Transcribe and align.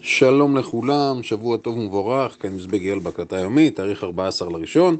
שלום 0.00 0.56
לכולם, 0.56 1.22
שבוע 1.22 1.56
טוב 1.56 1.78
ומבורך, 1.78 2.36
כאן 2.40 2.54
מזבג 2.54 2.82
יעל 2.82 2.98
בהקלטה 2.98 3.36
היומית, 3.36 3.76
תאריך 3.76 4.04
14 4.04 4.50
לראשון, 4.50 4.96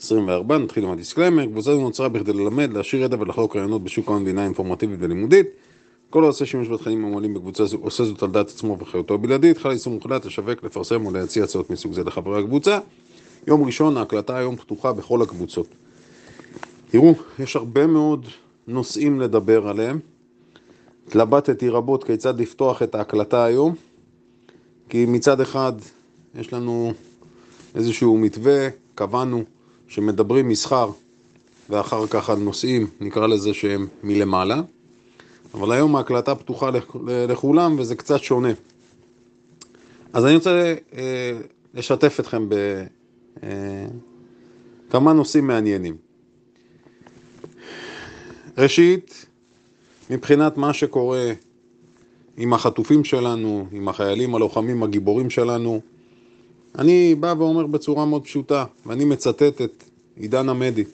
24, 0.00 0.58
נתחיל 0.58 0.84
עם 0.84 0.90
הדיסקלמר, 0.90 1.46
קבוצה 1.46 1.74
זו 1.74 1.80
נוצרה 1.80 2.08
בכדי 2.08 2.32
ללמד, 2.32 2.72
להשאיר 2.72 3.02
ידע 3.02 3.16
ולחלוק 3.20 3.56
רעיונות 3.56 3.84
בשוק 3.84 4.08
ההון 4.08 4.24
בינה 4.24 4.44
אינפורמטיבית 4.44 4.98
ולימודית. 5.02 5.46
כל 6.10 6.24
העושה 6.24 6.46
שימוש 6.46 6.68
בתכנים 6.68 7.04
המועלים 7.04 7.34
בקבוצה 7.34 7.64
זו 7.64 7.78
עושה 7.80 8.04
זאת 8.04 8.22
על 8.22 8.30
דעת 8.30 8.48
עצמו 8.48 8.76
וחיותו 8.80 9.14
הבלעדית, 9.14 9.58
חל 9.58 9.72
יישום 9.72 9.92
מוחלט 9.92 10.24
לשווק, 10.24 10.64
לפרסם 10.64 11.06
ולהציע 11.06 11.44
הצעות 11.44 11.70
מסוג 11.70 11.92
זה 11.92 12.04
לחברי 12.04 12.40
הקבוצה. 12.40 12.78
יום 13.46 13.64
ראשון, 13.64 13.96
ההקלטה 13.96 14.38
היום 14.38 14.56
פתוחה 14.56 14.92
בכל 14.92 15.22
הקבוצות. 15.22 15.66
תראו, 16.90 17.14
יש 17.38 17.56
הרבה 17.56 17.86
מאוד 17.86 18.26
נושאים 18.68 19.20
לדבר 19.20 19.68
עליהם. 19.68 19.98
התלבטתי 21.06 21.68
רבות 21.68 22.04
כיצד 22.04 22.40
לפתוח 22.40 22.82
את 22.82 22.94
ההקלטה 22.94 23.44
היום. 23.44 23.74
כי 24.88 25.06
מצד 25.06 25.40
אחד 25.40 25.72
יש 26.34 26.52
לנו 26.52 26.92
איזשהו 27.74 28.18
מתווה, 28.18 28.68
קבענו 28.94 29.44
שמדברים 29.88 30.48
מסחר 30.48 30.90
ואחר 31.70 32.06
כך 32.06 32.30
על 32.30 32.38
נושאים, 32.38 32.86
נקרא 33.00 33.26
לזה 33.26 33.54
שהם 33.54 33.86
מלמעלה, 34.02 34.60
אבל 35.54 35.72
היום 35.72 35.96
ההקלטה 35.96 36.34
פתוחה 36.34 36.70
לכולם 37.04 37.76
וזה 37.78 37.94
קצת 37.94 38.22
שונה. 38.22 38.52
אז 40.12 40.24
אני 40.26 40.34
רוצה 40.34 40.74
אה, 40.94 41.38
לשתף 41.74 42.20
אתכם 42.20 42.48
בכמה 44.88 45.10
אה, 45.10 45.16
נושאים 45.16 45.46
מעניינים. 45.46 45.96
ראשית, 48.58 49.26
מבחינת 50.10 50.56
מה 50.56 50.72
שקורה 50.72 51.32
עם 52.40 52.52
החטופים 52.52 53.04
שלנו, 53.04 53.66
עם 53.72 53.88
החיילים 53.88 54.34
הלוחמים 54.34 54.82
הגיבורים 54.82 55.30
שלנו. 55.30 55.80
אני 56.78 57.14
בא 57.14 57.34
ואומר 57.38 57.66
בצורה 57.66 58.04
מאוד 58.04 58.24
פשוטה, 58.24 58.64
ואני 58.86 59.04
מצטט 59.04 59.62
את 59.62 59.84
עידן 60.16 60.48
עמדי. 60.48 60.84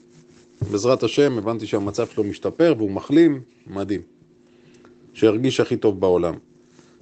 בעזרת 0.71 1.03
השם, 1.03 1.37
הבנתי 1.37 1.67
שהמצב 1.67 2.07
שלו 2.07 2.23
משתפר 2.23 2.73
והוא 2.77 2.91
מחלים, 2.91 3.41
מדהים. 3.67 4.01
שהרגיש 5.13 5.59
הכי 5.59 5.77
טוב 5.77 5.99
בעולם. 5.99 6.33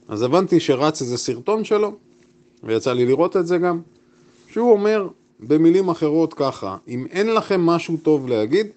אז 0.08 0.22
הבנתי 0.22 0.60
שרץ 0.60 1.02
איזה 1.02 1.18
סרטון 1.18 1.64
שלו, 1.64 1.94
ויצא 2.64 2.94
לי 2.94 3.06
לראות 3.06 3.38
את 3.38 3.48
זה 3.48 3.58
גם, 3.58 3.82
שהוא 4.52 4.72
אומר 4.72 5.08
במילים 5.40 5.90
אחרות 5.90 6.34
ככה, 6.34 6.78
אם 6.88 7.06
אין 7.12 7.34
לכם 7.34 7.62
משהו 7.62 7.98
טוב 7.98 8.28
להגיד, 8.28 8.68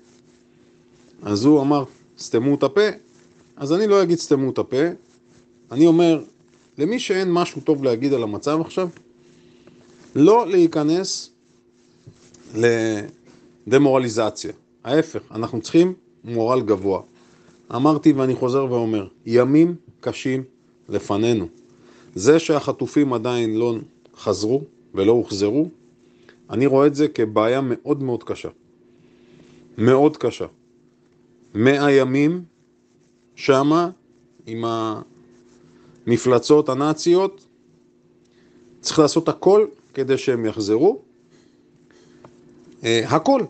אז 1.23 1.45
הוא 1.45 1.61
אמר, 1.61 1.85
סתמו 2.19 2.55
את 2.55 2.63
הפה, 2.63 2.89
אז 3.57 3.73
אני 3.73 3.87
לא 3.87 4.03
אגיד 4.03 4.19
סתמו 4.19 4.51
את 4.51 4.59
הפה, 4.59 4.87
אני 5.73 5.87
אומר, 5.87 6.25
למי 6.79 6.99
שאין 6.99 7.33
משהו 7.33 7.61
טוב 7.61 7.85
להגיד 7.85 8.13
על 8.13 8.23
המצב 8.23 8.61
עכשיו, 8.61 8.89
לא 10.15 10.47
להיכנס 10.49 11.31
לדמורליזציה. 13.67 14.53
ההפך, 14.85 15.21
אנחנו 15.31 15.61
צריכים 15.61 15.95
מורל 16.25 16.61
גבוה. 16.61 17.01
אמרתי 17.75 18.13
ואני 18.13 18.35
חוזר 18.35 18.65
ואומר, 18.65 19.09
ימים 19.27 19.75
קשים 20.01 20.43
לפנינו. 20.89 21.49
זה 22.15 22.39
שהחטופים 22.39 23.13
עדיין 23.13 23.57
לא 23.57 23.75
חזרו 24.17 24.63
ולא 24.95 25.13
הוחזרו, 25.13 25.69
אני 26.51 26.67
רואה 26.67 26.87
את 26.87 26.95
זה 26.95 27.09
כבעיה 27.09 27.61
מאוד 27.61 28.03
מאוד 28.03 28.25
קשה. 28.25 28.49
מאוד 29.79 30.17
קשה. 30.17 30.47
מאה 31.55 31.93
ימים 31.93 32.45
שמה 33.35 33.91
עם 34.47 34.65
ה... 34.65 35.03
המפלצות 36.07 36.69
הנאציות, 36.69 37.47
צריך 38.81 38.99
לעשות 38.99 39.29
הכל 39.29 39.67
כדי 39.95 40.19
שהם 40.19 40.47
יחזרו. 40.47 41.03
Uh, 42.81 42.85
הכל. 43.07 43.43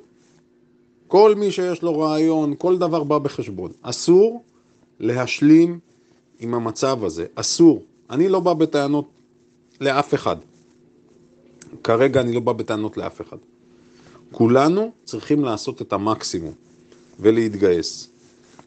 כל 1.07 1.34
מי 1.34 1.51
שיש 1.53 1.83
לו 1.83 1.99
רעיון, 1.99 2.55
כל 2.59 2.78
דבר 2.78 3.05
בא 3.05 3.19
בחשבון. 3.19 3.72
אסור 3.83 4.43
להשלים 5.00 5.78
עם 6.39 6.55
המצב 6.55 7.05
הזה, 7.05 7.27
אסור. 7.34 7.83
אני 8.11 8.28
לא 8.28 8.41
בא 8.41 8.55
בטענות 8.55 9.09
לאף 9.81 10.15
אחד. 10.15 10.37
כרגע 11.84 12.21
אני 12.21 12.33
לא 12.33 12.41
בא 12.41 12.53
בטענות 12.53 12.97
לאף 12.97 13.21
אחד. 13.21 13.37
כולנו 14.33 14.93
צריכים 15.05 15.45
לעשות 15.45 15.83
את 15.83 15.93
המקסימום 15.93 16.55
ולהתגייס. 17.21 18.09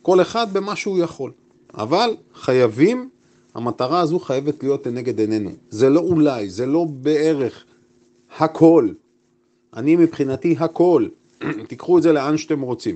כל 0.02 0.22
אחד 0.22 0.54
במה 0.54 0.76
שהוא 0.76 1.00
יכול. 1.00 1.32
אבל 1.74 2.16
חייבים 2.36 3.10
המטרה 3.56 4.00
הזו 4.00 4.20
חייבת 4.20 4.64
להיות 4.64 4.88
לנגד 4.88 5.20
עינינו. 5.20 5.50
זה 5.70 5.90
לא 5.90 6.00
אולי, 6.00 6.50
זה 6.50 6.66
לא 6.66 6.86
בערך, 6.90 7.66
הכל. 8.38 8.90
אני 9.76 9.96
מבחינתי 9.96 10.56
הכל. 10.60 11.08
תיקחו 11.70 11.98
את 11.98 12.04
זה 12.04 12.12
לאן 12.14 12.38
שאתם 12.38 12.62
רוצים, 12.62 12.96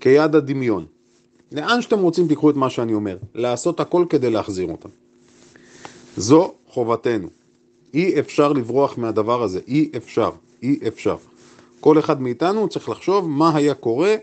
כיד 0.00 0.34
הדמיון. 0.34 0.86
לאן 1.52 1.82
שאתם 1.82 1.98
רוצים 1.98 2.28
תיקחו 2.28 2.50
את 2.50 2.56
מה 2.56 2.70
שאני 2.70 2.94
אומר, 2.94 3.18
לעשות 3.34 3.80
הכל 3.80 4.04
כדי 4.08 4.30
להחזיר 4.30 4.70
אותם. 4.70 4.88
זו 6.16 6.54
חובתנו. 6.68 7.28
אי 7.94 8.20
אפשר 8.20 8.52
לברוח 8.52 8.98
מהדבר 8.98 9.42
הזה, 9.42 9.60
אי 9.68 9.90
אפשר, 9.96 10.30
אי 10.62 10.78
אפשר. 10.88 11.16
כל 11.80 11.98
אחד 11.98 12.22
מאיתנו 12.22 12.68
צריך 12.68 12.88
לחשוב 12.88 13.28
מה 13.28 13.56
היה 13.56 13.74
קורה 13.74 14.14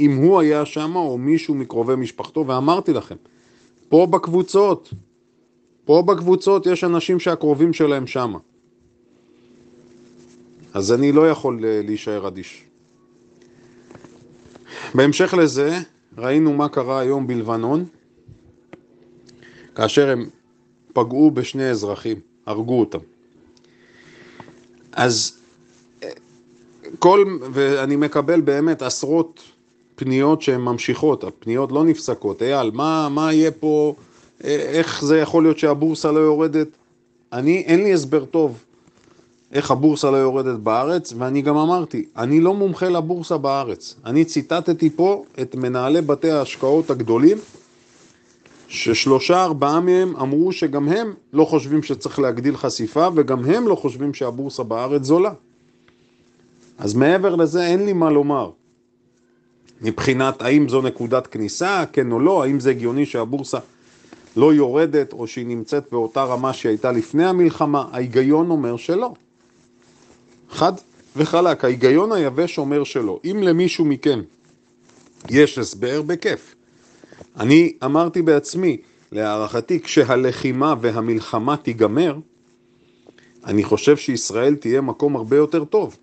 אם 0.00 0.16
הוא 0.16 0.40
היה 0.40 0.66
שם 0.66 0.96
או 0.96 1.18
מישהו 1.18 1.54
מקרובי 1.54 1.96
משפחתו, 1.96 2.46
ואמרתי 2.46 2.92
לכם, 2.92 3.16
פה 3.88 4.06
בקבוצות, 4.10 4.94
פה 5.84 6.02
בקבוצות 6.06 6.66
יש 6.66 6.84
אנשים 6.84 7.20
שהקרובים 7.20 7.72
שלהם 7.72 8.06
שמה. 8.06 8.38
אז 10.74 10.92
אני 10.92 11.12
לא 11.12 11.30
יכול 11.30 11.64
אה, 11.64 11.80
להישאר 11.84 12.28
אדיש. 12.28 12.64
בהמשך 14.94 15.34
לזה, 15.34 15.78
ראינו 16.18 16.52
מה 16.52 16.68
קרה 16.68 17.00
היום 17.00 17.26
בלבנון, 17.26 17.84
כאשר 19.74 20.10
הם 20.10 20.28
פגעו 20.92 21.30
בשני 21.30 21.70
אזרחים, 21.70 22.20
הרגו 22.46 22.80
אותם. 22.80 22.98
אז 24.92 25.38
אה, 26.02 26.08
כל, 26.98 27.38
ואני 27.52 27.96
מקבל 27.96 28.40
באמת 28.40 28.82
עשרות 28.82 29.42
פניות 29.98 30.42
שהן 30.42 30.60
ממשיכות, 30.60 31.24
הפניות 31.24 31.72
לא 31.72 31.84
נפסקות. 31.84 32.42
אייל, 32.42 32.70
מה, 32.70 33.08
מה 33.08 33.32
יהיה 33.32 33.50
פה, 33.50 33.94
איך 34.44 35.04
זה 35.04 35.18
יכול 35.18 35.42
להיות 35.42 35.58
שהבורסה 35.58 36.12
לא 36.12 36.20
יורדת? 36.20 36.68
אני, 37.32 37.58
אין 37.66 37.84
לי 37.84 37.92
הסבר 37.92 38.24
טוב 38.24 38.58
איך 39.52 39.70
הבורסה 39.70 40.10
לא 40.10 40.16
יורדת 40.16 40.58
בארץ, 40.58 41.14
ואני 41.18 41.42
גם 41.42 41.56
אמרתי, 41.56 42.04
אני 42.16 42.40
לא 42.40 42.54
מומחה 42.54 42.88
לבורסה 42.88 43.36
בארץ. 43.36 43.94
אני 44.04 44.24
ציטטתי 44.24 44.90
פה 44.90 45.24
את 45.42 45.54
מנהלי 45.54 46.00
בתי 46.00 46.30
ההשקעות 46.30 46.90
הגדולים, 46.90 47.38
ששלושה 48.68 49.44
ארבעה 49.44 49.80
מהם 49.80 50.16
אמרו 50.16 50.52
שגם 50.52 50.88
הם 50.88 51.14
לא 51.32 51.44
חושבים 51.44 51.82
שצריך 51.82 52.18
להגדיל 52.18 52.56
חשיפה, 52.56 53.08
וגם 53.14 53.44
הם 53.44 53.68
לא 53.68 53.74
חושבים 53.74 54.14
שהבורסה 54.14 54.62
בארץ 54.62 55.02
זולה. 55.04 55.32
אז 56.78 56.94
מעבר 56.94 57.36
לזה 57.36 57.66
אין 57.66 57.86
לי 57.86 57.92
מה 57.92 58.10
לומר. 58.10 58.50
מבחינת 59.82 60.42
האם 60.42 60.68
זו 60.68 60.82
נקודת 60.82 61.26
כניסה, 61.26 61.84
כן 61.92 62.12
או 62.12 62.20
לא, 62.20 62.42
האם 62.42 62.60
זה 62.60 62.70
הגיוני 62.70 63.06
שהבורסה 63.06 63.58
לא 64.36 64.54
יורדת 64.54 65.12
או 65.12 65.26
שהיא 65.26 65.46
נמצאת 65.46 65.84
באותה 65.92 66.24
רמה 66.24 66.52
שהיא 66.52 66.70
הייתה 66.70 66.92
לפני 66.92 67.24
המלחמה, 67.26 67.84
ההיגיון 67.92 68.50
אומר 68.50 68.76
שלא. 68.76 69.12
חד 70.50 70.72
וחלק, 71.16 71.64
ההיגיון 71.64 72.12
היבש 72.12 72.58
אומר 72.58 72.84
שלא. 72.84 73.20
אם 73.24 73.42
למישהו 73.42 73.84
מכם 73.84 74.20
יש 75.30 75.58
הסבר, 75.58 76.02
בכיף. 76.02 76.54
אני 77.40 77.72
אמרתי 77.84 78.22
בעצמי, 78.22 78.76
להערכתי, 79.12 79.80
כשהלחימה 79.80 80.74
והמלחמה 80.80 81.56
תיגמר, 81.56 82.16
אני 83.44 83.64
חושב 83.64 83.96
שישראל 83.96 84.54
תהיה 84.54 84.80
מקום 84.80 85.16
הרבה 85.16 85.36
יותר 85.36 85.64
טוב. 85.64 85.96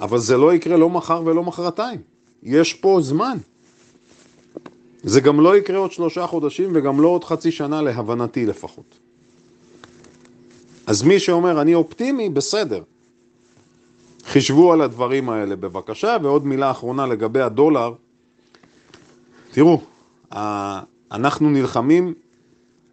אבל 0.00 0.18
זה 0.18 0.36
לא 0.36 0.54
יקרה 0.54 0.76
לא 0.76 0.90
מחר 0.90 1.22
ולא 1.26 1.42
מחרתיים. 1.42 2.13
יש 2.44 2.74
פה 2.74 2.98
זמן. 3.02 3.38
זה 5.02 5.20
גם 5.20 5.40
לא 5.40 5.56
יקרה 5.56 5.78
עוד 5.78 5.92
שלושה 5.92 6.26
חודשים 6.26 6.70
וגם 6.74 7.00
לא 7.00 7.08
עוד 7.08 7.24
חצי 7.24 7.52
שנה 7.52 7.82
להבנתי 7.82 8.46
לפחות. 8.46 8.98
אז 10.86 11.02
מי 11.02 11.20
שאומר 11.20 11.60
אני 11.60 11.74
אופטימי, 11.74 12.28
בסדר. 12.28 12.82
חישבו 14.24 14.72
על 14.72 14.80
הדברים 14.80 15.30
האלה 15.30 15.56
בבקשה, 15.56 16.16
ועוד 16.22 16.46
מילה 16.46 16.70
אחרונה 16.70 17.06
לגבי 17.06 17.40
הדולר. 17.40 17.92
תראו, 19.50 19.80
אנחנו 21.12 21.50
נלחמים, 21.50 22.14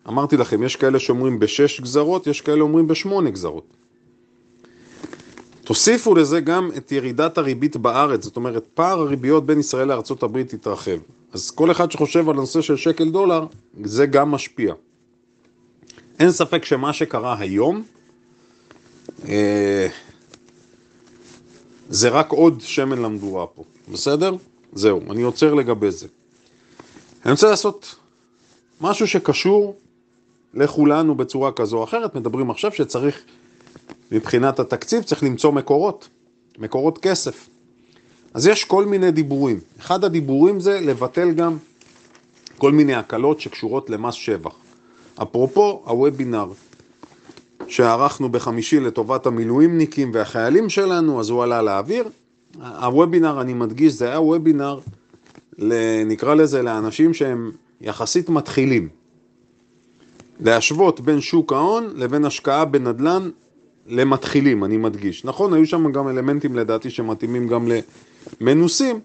אמרתי 0.07 0.37
לכם, 0.37 0.63
יש 0.63 0.75
כאלה 0.75 0.99
שאומרים 0.99 1.39
בשש 1.39 1.81
גזרות, 1.81 2.27
יש 2.27 2.41
כאלה 2.41 2.61
אומרים 2.61 2.87
בשמונה 2.87 3.29
גזרות. 3.29 3.80
תוסיפו 5.71 6.15
לזה 6.15 6.39
גם 6.39 6.69
את 6.77 6.91
ירידת 6.91 7.37
הריבית 7.37 7.77
בארץ, 7.77 8.23
זאת 8.23 8.35
אומרת 8.35 8.67
פער 8.73 8.99
הריביות 8.99 9.45
בין 9.45 9.59
ישראל 9.59 9.87
לארה"ב 9.87 10.37
יתרחב. 10.37 10.97
אז 11.33 11.51
כל 11.51 11.71
אחד 11.71 11.91
שחושב 11.91 12.29
על 12.29 12.35
הנושא 12.35 12.61
של 12.61 12.77
שקל 12.77 13.09
דולר, 13.09 13.45
זה 13.83 14.05
גם 14.05 14.31
משפיע. 14.31 14.73
אין 16.19 16.31
ספק 16.31 16.65
שמה 16.65 16.93
שקרה 16.93 17.35
היום 17.39 17.83
אה, 19.27 19.87
זה 21.89 22.09
רק 22.09 22.31
עוד 22.31 22.61
שמן 22.61 23.01
למדורה 23.01 23.47
פה, 23.47 23.63
בסדר? 23.91 24.35
זהו, 24.73 25.01
אני 25.11 25.21
עוצר 25.21 25.53
לגבי 25.53 25.91
זה. 25.91 26.07
אני 27.25 27.31
רוצה 27.31 27.49
לעשות 27.49 27.95
משהו 28.81 29.07
שקשור 29.07 29.75
לכולנו 30.53 31.15
בצורה 31.15 31.51
כזו 31.51 31.77
או 31.77 31.83
אחרת. 31.83 32.15
מדברים 32.15 32.49
עכשיו 32.51 32.71
שצריך, 32.71 33.21
מבחינת 34.11 34.59
התקציב, 34.59 35.03
צריך 35.03 35.23
למצוא 35.23 35.51
מקורות, 35.51 36.09
מקורות 36.59 36.97
כסף. 36.97 37.49
אז 38.33 38.47
יש 38.47 38.63
כל 38.63 38.85
מיני 38.85 39.11
דיבורים. 39.11 39.59
אחד 39.79 40.03
הדיבורים 40.03 40.59
זה 40.59 40.79
לבטל 40.79 41.31
גם 41.31 41.57
כל 42.57 42.71
מיני 42.71 42.95
הקלות 42.95 43.39
שקשורות 43.39 43.89
למס 43.89 44.13
שבח. 44.13 44.55
אפרופו 45.21 45.83
הוובינר 45.85 46.45
שערכנו 47.67 48.29
בחמישי 48.29 48.79
לטובת 48.79 49.25
המילואימניקים 49.25 50.11
והחיילים 50.13 50.69
שלנו, 50.69 51.19
אז 51.19 51.29
הוא 51.29 51.43
עלה 51.43 51.61
לאוויר. 51.61 52.09
הוובינר, 52.59 53.41
אני 53.41 53.53
מדגיש, 53.53 53.93
זה 53.93 54.09
היה 54.09 54.21
וובינר, 54.21 54.79
נקרא 56.05 56.33
לזה, 56.33 56.61
לאנשים 56.61 57.13
שהם 57.13 57.51
יחסית 57.81 58.29
מתחילים. 58.29 58.89
להשוות 60.39 60.99
בין 60.99 61.21
שוק 61.21 61.53
ההון 61.53 61.93
לבין 61.95 62.25
השקעה 62.25 62.65
בנדל"ן 62.65 63.29
למתחילים, 63.87 64.63
אני 64.63 64.77
מדגיש. 64.77 65.25
נכון, 65.25 65.53
היו 65.53 65.65
שם 65.65 65.91
גם 65.91 66.07
אלמנטים 66.07 66.55
לדעתי 66.55 66.89
שמתאימים 66.89 67.47
גם 67.47 67.67
למנוסים, 68.41 68.99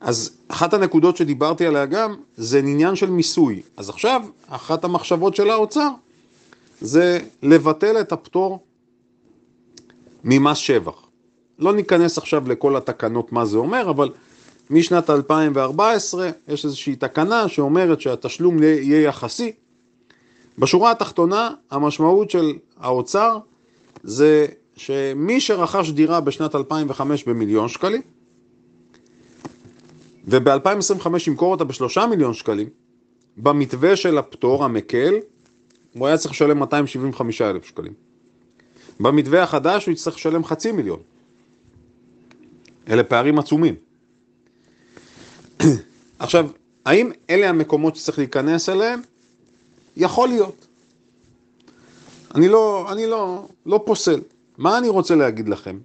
אז 0.00 0.30
אחת 0.48 0.74
הנקודות 0.74 1.16
שדיברתי 1.16 1.66
עליה 1.66 1.86
גם, 1.86 2.14
זה 2.36 2.58
עניין 2.58 2.96
של 2.96 3.10
מיסוי. 3.10 3.62
אז 3.76 3.88
עכשיו, 3.88 4.22
אחת 4.48 4.84
המחשבות 4.84 5.36
של 5.36 5.50
האוצר, 5.50 5.88
זה 6.80 7.20
לבטל 7.42 8.00
את 8.00 8.12
הפטור 8.12 8.58
ממס 10.24 10.56
שבח. 10.56 11.06
לא 11.58 11.74
ניכנס 11.74 12.18
עכשיו 12.18 12.48
לכל 12.48 12.76
התקנות 12.76 13.32
מה 13.32 13.44
זה 13.44 13.58
אומר, 13.58 13.90
אבל 13.90 14.10
משנת 14.70 15.10
2014 15.10 16.30
יש 16.48 16.64
איזושהי 16.64 16.96
תקנה 16.96 17.48
שאומרת 17.48 18.00
שהתשלום 18.00 18.62
יהיה 18.62 19.02
יחסי. 19.02 19.52
בשורה 20.58 20.90
התחתונה, 20.90 21.50
המשמעות 21.70 22.30
של 22.30 22.52
האוצר 22.80 23.38
זה 24.02 24.46
שמי 24.76 25.40
שרכש 25.40 25.90
דירה 25.90 26.20
בשנת 26.20 26.54
2005 26.54 27.24
במיליון 27.24 27.68
שקלים, 27.68 28.02
וב-2025 30.26 31.06
ימכור 31.26 31.52
אותה 31.52 31.64
בשלושה 31.64 32.06
מיליון 32.06 32.34
שקלים, 32.34 32.68
במתווה 33.36 33.96
של 33.96 34.18
הפטור 34.18 34.64
המקל, 34.64 35.14
הוא 35.94 36.06
היה 36.06 36.18
צריך 36.18 36.34
לשלם 36.34 36.58
275 36.58 37.42
אלף 37.42 37.64
שקלים. 37.64 37.92
במתווה 39.00 39.42
החדש 39.42 39.86
הוא 39.86 39.92
יצטרך 39.92 40.14
לשלם 40.16 40.44
חצי 40.44 40.72
מיליון. 40.72 41.00
אלה 42.88 43.04
פערים 43.04 43.38
עצומים. 43.38 43.74
עכשיו, 46.18 46.50
האם 46.84 47.10
אלה 47.30 47.48
המקומות 47.48 47.96
שצריך 47.96 48.18
להיכנס 48.18 48.68
אליהם? 48.68 49.00
יכול 49.96 50.28
להיות. 50.28 50.66
אני 52.34 52.48
לא, 52.48 52.86
אני 52.92 53.06
לא, 53.06 53.46
לא 53.66 53.80
פוסל. 53.84 54.20
מה 54.58 54.78
אני 54.78 54.88
רוצה 54.88 55.14
להגיד 55.14 55.48
לכם? 55.48 55.78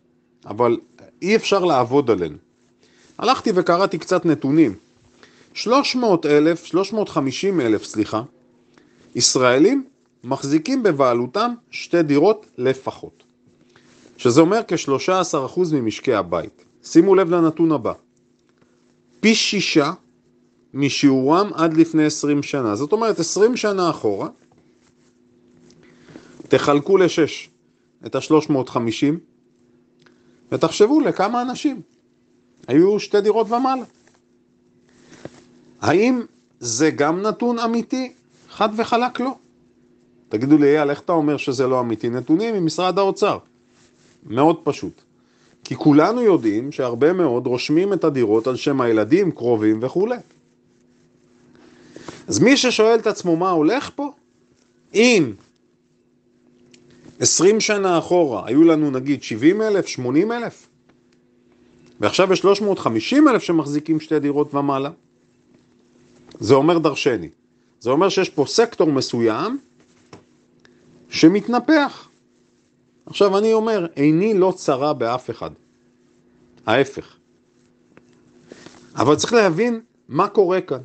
אבל 0.45 0.77
אי 1.21 1.35
אפשר 1.35 1.65
לעבוד 1.65 2.11
עלינו. 2.11 2.37
הלכתי 3.17 3.51
וקראתי 3.55 3.97
קצת 3.97 4.25
נתונים. 4.25 4.75
300 5.53 6.25
אלף, 6.25 6.65
350 6.65 7.61
אלף, 7.61 7.83
סליחה, 7.83 8.21
ישראלים 9.15 9.85
מחזיקים 10.23 10.83
בבעלותם 10.83 11.53
שתי 11.71 12.03
דירות 12.03 12.45
לפחות. 12.57 13.23
שזה 14.17 14.41
אומר 14.41 14.59
כ-13% 14.67 15.59
ממשקי 15.73 16.13
הבית. 16.13 16.65
שימו 16.83 17.15
לב 17.15 17.29
לנתון 17.29 17.71
הבא. 17.71 17.93
פי 19.19 19.35
שישה 19.35 19.93
משיעורם 20.73 21.51
עד 21.53 21.73
לפני 21.73 22.05
20 22.05 22.43
שנה. 22.43 22.75
זאת 22.75 22.91
אומרת, 22.91 23.19
20 23.19 23.57
שנה 23.57 23.89
אחורה, 23.89 24.29
תחלקו 26.47 26.97
לשש 26.97 27.49
את 28.05 28.15
ה-350 28.15 29.13
ותחשבו 30.51 30.99
לכמה 30.99 31.41
אנשים 31.41 31.81
היו 32.67 32.99
שתי 32.99 33.21
דירות 33.21 33.51
ומעלה. 33.51 33.83
האם 35.81 36.21
זה 36.59 36.89
גם 36.89 37.21
נתון 37.21 37.59
אמיתי? 37.59 38.13
חד 38.49 38.69
וחלק 38.77 39.19
לא. 39.19 39.35
תגידו 40.29 40.57
לי, 40.57 40.77
אייל, 40.77 40.89
איך 40.89 40.99
אתה 40.99 41.11
אומר 41.11 41.37
שזה 41.37 41.67
לא 41.67 41.79
אמיתי? 41.79 42.09
נתונים 42.09 42.55
ממשרד 42.55 42.99
האוצר. 42.99 43.37
מאוד 44.25 44.59
פשוט. 44.63 45.01
כי 45.63 45.75
כולנו 45.75 46.21
יודעים 46.21 46.71
שהרבה 46.71 47.13
מאוד 47.13 47.47
רושמים 47.47 47.93
את 47.93 48.03
הדירות 48.03 48.47
על 48.47 48.55
שם 48.55 48.81
הילדים, 48.81 49.31
קרובים 49.31 49.79
וכולי. 49.81 50.17
אז 52.27 52.39
מי 52.39 52.57
ששואל 52.57 52.99
את 52.99 53.07
עצמו 53.07 53.35
מה 53.35 53.49
הולך 53.49 53.89
פה, 53.95 54.11
אם 54.93 55.31
20 57.19 57.59
שנה 57.59 57.97
אחורה 57.97 58.43
היו 58.45 58.63
לנו 58.63 58.91
נגיד 58.91 59.23
70 59.23 59.61
אלף, 59.61 59.87
80 59.87 60.31
אלף, 60.31 60.67
ועכשיו 61.99 62.33
יש 62.33 62.39
350 62.39 63.27
אלף 63.27 63.43
שמחזיקים 63.43 63.99
שתי 63.99 64.19
דירות 64.19 64.53
ומעלה, 64.53 64.89
זה 66.39 66.53
אומר 66.53 66.77
דרשני. 66.77 67.29
זה 67.79 67.89
אומר 67.89 68.09
שיש 68.09 68.29
פה 68.29 68.45
סקטור 68.47 68.91
מסוים 68.91 69.59
שמתנפח. 71.09 72.09
עכשיו 73.05 73.37
אני 73.37 73.53
אומר, 73.53 73.87
עיני 73.95 74.33
לא 74.33 74.53
צרה 74.55 74.93
באף 74.93 75.29
אחד. 75.29 75.51
ההפך. 76.65 77.15
אבל 78.95 79.15
צריך 79.15 79.33
להבין 79.33 79.81
מה 80.07 80.27
קורה 80.27 80.61
כאן. 80.61 80.81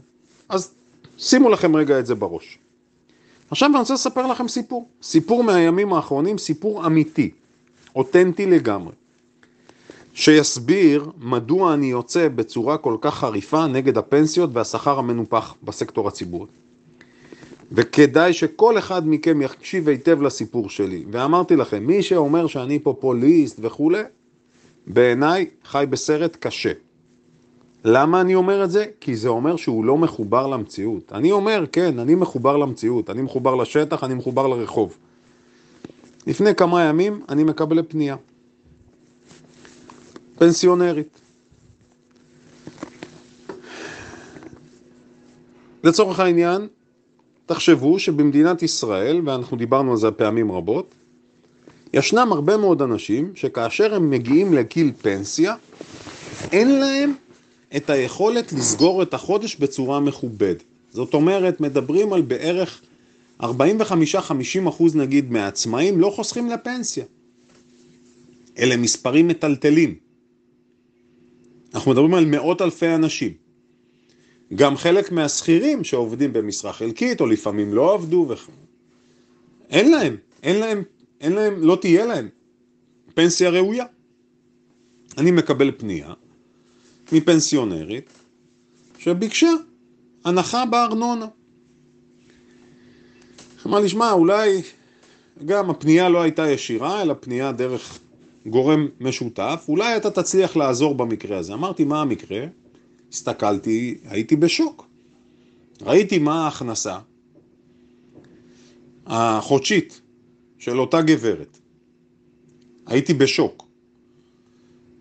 אז 0.49 0.75
שימו 1.19 1.49
לכם 1.49 1.77
רגע 1.77 1.99
את 1.99 2.07
זה 2.07 2.15
בראש. 2.15 2.59
עכשיו 3.53 3.71
אני 3.71 3.79
רוצה 3.79 3.95
לספר 3.95 4.27
לכם 4.27 4.49
סיפור. 4.49 4.89
סיפור 5.03 5.45
מהימים 5.45 5.93
האחרונים, 5.93 6.39
סיפור 6.39 6.87
אמיתי, 6.87 7.31
אותנטי 7.97 8.47
לגמרי. 8.47 8.93
שיסביר 10.15 11.11
מדוע 11.19 11.75
אני 11.75 11.87
יוצא 11.87 12.29
בצורה 12.29 12.79
כל 12.79 12.97
כך 13.01 13.15
חריפה 13.15 13.67
נגד 13.67 13.99
הפנסיות 13.99 14.51
והשכר 14.53 14.99
המנופח 14.99 15.55
בסקטור 15.63 16.09
הציבורי. 16.09 16.47
וכדאי 17.73 18.33
שכל 18.33 18.79
אחד 18.79 19.09
מכם 19.09 19.43
יקשיב 19.43 19.89
היטב 19.89 20.23
לסיפור 20.23 20.71
שלי. 20.71 21.05
ואמרתי 21.11 21.57
לכם, 21.57 21.87
מי 21.87 22.03
שאומר 22.03 22.47
שאני 22.47 22.79
פופוליסט 22.79 23.59
וכולי, 23.63 24.03
בעיניי 24.87 25.47
חי 25.65 25.85
בסרט 25.91 26.37
קשה. 26.41 26.73
למה 27.85 28.21
אני 28.21 28.35
אומר 28.35 28.65
את 28.65 28.71
זה? 28.71 28.87
כי 29.01 29.17
זה 29.17 29.29
אומר 29.29 29.57
שהוא 29.57 29.85
לא 29.85 29.99
מחובר 29.99 30.47
למציאות. 30.47 31.13
אני 31.13 31.33
אומר, 31.33 31.65
כן, 31.73 31.99
אני 31.99 32.15
מחובר 32.15 32.57
למציאות, 32.57 33.11
אני 33.11 33.23
מחובר 33.23 33.55
לשטח, 33.55 34.05
אני 34.05 34.15
מחובר 34.15 34.47
לרחוב. 34.47 34.97
לפני 36.27 36.55
כמה 36.55 36.85
ימים 36.85 37.23
אני 37.29 37.45
מקבל 37.45 37.83
פנייה. 37.89 38.17
פנסיונרית. 40.39 41.21
לצורך 45.85 46.21
העניין, 46.21 46.69
תחשבו 47.47 47.99
שבמדינת 47.99 48.63
ישראל, 48.63 49.21
ואנחנו 49.25 49.57
דיברנו 49.57 49.91
על 49.91 49.97
זה 49.97 50.11
פעמים 50.11 50.53
רבות, 50.53 50.95
ישנם 51.95 52.33
הרבה 52.33 52.57
מאוד 52.57 52.83
אנשים 52.83 53.33
שכאשר 53.35 53.95
הם 53.95 54.11
מגיעים 54.11 54.53
לגיל 54.53 54.93
פנסיה, 55.03 55.55
אין 56.53 56.81
להם 56.81 57.15
את 57.77 57.91
היכולת 57.91 58.53
לסגור 58.53 59.03
את 59.03 59.15
החודש 59.15 59.57
בצורה 59.57 60.01
מכובדת. 60.01 60.63
זאת 60.91 61.15
אומרת, 61.15 61.61
מדברים 61.61 62.13
על 62.13 62.23
בערך 62.23 62.83
45-50 63.43 63.47
אחוז 64.69 64.97
נגיד 64.97 65.33
מהעצמאים 65.33 66.01
לא 66.01 66.11
חוסכים 66.11 66.51
לפנסיה. 66.51 67.05
אלה 68.59 68.77
מספרים 68.77 69.29
מטלטלים. 69.29 69.95
אנחנו 71.75 71.91
מדברים 71.91 72.15
על 72.15 72.25
מאות 72.25 72.63
אלפי 72.63 72.95
אנשים. 72.95 73.33
גם 74.55 74.77
חלק 74.77 75.13
מהשכירים 75.13 75.85
שעובדים 75.85 76.33
במשרה 76.33 76.73
חלקית, 76.73 77.21
או 77.21 77.27
לפעמים 77.27 77.75
לא 77.75 77.95
עבדו, 77.95 78.27
ו... 78.29 78.35
אין 79.71 79.91
להם, 79.91 80.17
אין 80.43 80.61
להם, 80.61 80.83
אין 81.21 81.33
להם, 81.33 81.55
לא 81.59 81.79
תהיה 81.81 82.07
להם 82.07 82.29
פנסיה 83.15 83.51
ראויה. 83.51 83.85
אני 85.19 85.31
מקבל 85.31 85.71
פנייה 85.77 86.13
מפנסיונרית 87.13 88.11
שביקשה 88.99 89.51
הנחה 90.25 90.67
בארנונה. 90.67 91.27
אמר 93.67 93.81
לי, 93.81 93.89
שמע, 93.89 94.13
אולי 94.13 94.63
גם 95.45 95.71
הפנייה 95.71 96.09
לא 96.09 96.23
הייתה 96.23 96.51
ישירה, 96.51 97.03
אלא 97.03 97.15
פנייה 97.21 97.53
דרך 97.53 97.99
גורם 98.47 98.89
משותף, 99.01 99.65
אולי 99.69 99.97
אתה 99.97 100.11
תצליח 100.11 100.57
לעזור 100.57 100.95
במקרה 100.95 101.39
הזה. 101.39 101.55
אמרתי, 101.55 101.85
מה 101.85 102.01
המקרה? 102.01 102.45
הסתכלתי, 103.13 103.99
הייתי 104.05 104.37
בשוק. 104.37 104.87
ראיתי 105.83 106.19
מה 106.19 106.45
ההכנסה 106.45 106.99
החודשית 109.07 110.01
של 110.59 110.81
אותה 110.81 111.03
גברת, 111.03 111.59
הייתי 112.87 113.15
בשוק. 113.15 113.67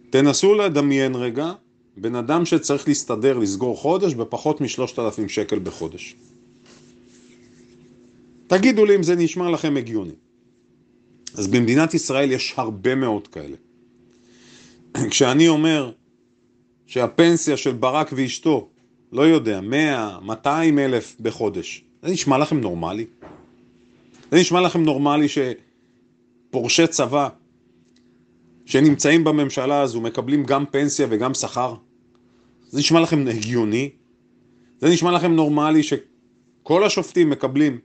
תנסו 0.10 0.56
לדמיין 0.56 1.16
רגע 1.16 1.54
בן 1.98 2.16
אדם 2.16 2.46
שצריך 2.46 2.88
להסתדר, 2.88 3.38
לסגור 3.38 3.78
חודש 3.78 4.14
בפחות 4.14 4.62
משלושת 4.62 5.00
אלפים 5.00 5.30
שקל 5.30 5.60
בחודש. 5.60 6.16
תגידו 8.48 8.86
לי 8.86 8.96
אם 8.96 9.04
זה 9.04 9.16
נשמע 9.16 9.50
לכם 9.50 9.78
הגיוני. 9.78 10.14
אז 11.34 11.48
במדינת 11.48 11.94
ישראל 11.94 12.32
יש 12.32 12.54
הרבה 12.58 12.96
מאוד 12.96 13.28
כאלה. 13.28 13.56
כשאני 15.12 15.48
אומר 15.48 15.92
שהפנסיה 16.86 17.58
של 17.58 17.72
ברק 17.72 18.10
ואשתו, 18.16 18.70
לא 19.12 19.22
יודע, 19.22 19.62
100, 19.62 20.20
200 20.22 20.80
אלף 20.80 21.16
בחודש, 21.20 21.84
זה 22.02 22.12
נשמע 22.12 22.38
לכם 22.38 22.60
נורמלי? 22.60 23.06
זה 24.32 24.38
נשמע 24.40 24.62
לכם 24.62 24.84
נורמלי 24.84 25.28
שפורשי 26.50 26.88
צבא 26.88 27.30
שנמצאים 28.72 29.24
בממשלה 29.24 29.82
הזו 29.82 30.02
מקבלים 30.02 30.44
גם 30.44 30.66
פנסיה 30.66 31.08
וגם 31.10 31.34
שכר? 31.34 31.76
זה 32.70 32.80
נשמע 32.80 33.00
לכם 33.00 33.28
הגיוני? 33.28 33.90
זה 34.80 34.90
נשמע 34.90 35.12
לכם 35.12 35.36
נורמלי 35.36 35.84
שכל 35.84 36.84
השופטים 36.84 37.30
מקבלים 37.30 37.80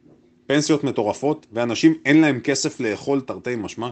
פנסיות 0.47 0.85
מטורפות 0.85 1.47
ואנשים 1.52 1.95
אין 2.05 2.21
להם 2.21 2.40
כסף 2.40 2.81
לאכול 2.81 3.21
תרתי 3.21 3.57
משמע? 3.57 3.90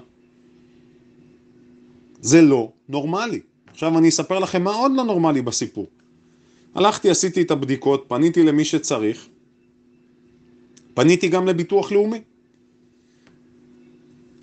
זה 2.20 2.42
לא 2.42 2.72
נורמלי. 2.88 3.40
עכשיו 3.70 3.98
אני 3.98 4.08
אספר 4.08 4.38
לכם 4.38 4.64
מה 4.64 4.74
עוד 4.74 4.92
לא 4.94 5.04
נורמלי 5.04 5.42
בסיפור. 5.42 5.86
הלכתי, 6.74 7.10
עשיתי 7.10 7.42
את 7.42 7.50
הבדיקות, 7.50 8.04
פניתי 8.08 8.42
למי 8.42 8.64
שצריך, 8.64 9.28
פניתי 10.94 11.28
גם 11.28 11.46
לביטוח 11.46 11.92
לאומי. 11.92 12.20